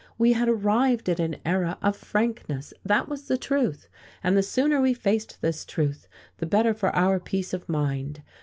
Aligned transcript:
We 0.17 0.33
had 0.33 0.49
arrived 0.49 1.09
at 1.09 1.19
an 1.19 1.35
era 1.45 1.77
of 1.83 1.95
frankness 1.95 2.73
that 2.83 3.07
was 3.07 3.27
the 3.27 3.37
truth 3.37 3.87
and 4.23 4.35
the 4.35 4.41
sooner 4.41 4.81
we 4.81 4.95
faced 4.95 5.43
this 5.43 5.63
truth 5.63 6.07
the 6.37 6.47
better 6.47 6.73
for 6.73 6.89
our 6.95 7.19
peace 7.19 7.53
of 7.53 7.69
mind. 7.69 8.23